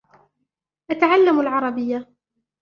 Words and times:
أتعلم 0.91 1.39
العربية. 1.39 2.09